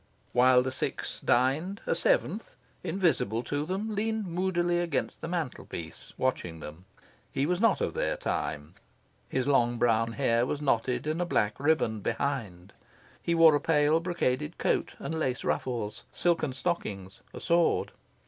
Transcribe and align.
While 0.33 0.63
the 0.63 0.71
six 0.71 1.19
dined, 1.19 1.81
a 1.85 1.93
seventh, 1.93 2.55
invisible 2.83 3.43
to 3.43 3.67
them, 3.67 3.93
leaned 3.93 4.25
moodily 4.25 4.79
against 4.81 5.21
the 5.21 5.27
mantel 5.27 5.63
piece, 5.63 6.11
watching 6.17 6.59
them. 6.59 6.85
He 7.31 7.45
was 7.45 7.61
not 7.61 7.81
of 7.81 7.93
their 7.93 8.17
time. 8.17 8.73
His 9.29 9.47
long 9.47 9.77
brown 9.77 10.13
hair 10.13 10.43
was 10.47 10.59
knotted 10.59 11.05
in 11.05 11.21
a 11.21 11.25
black 11.27 11.59
riband 11.59 12.01
behind. 12.01 12.73
He 13.21 13.35
wore 13.35 13.53
a 13.53 13.59
pale 13.61 13.99
brocaded 13.99 14.57
coat 14.57 14.95
and 14.97 15.19
lace 15.19 15.43
ruffles, 15.43 16.01
silken 16.11 16.53
stockings, 16.53 17.21
a 17.31 17.39
sword. 17.39 17.91